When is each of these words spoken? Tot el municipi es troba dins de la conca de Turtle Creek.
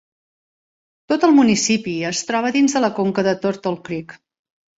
Tot 1.13 1.27
el 1.27 1.35
municipi 1.39 1.93
es 2.13 2.23
troba 2.31 2.51
dins 2.57 2.77
de 2.79 2.83
la 2.87 2.91
conca 3.01 3.27
de 3.29 3.35
Turtle 3.45 3.77
Creek. 3.91 4.19